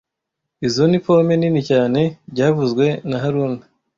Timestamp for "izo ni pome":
0.67-1.33